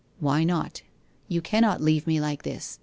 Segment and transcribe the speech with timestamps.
[0.29, 0.81] ''Why not?
[1.27, 2.79] You cannot leave me like this.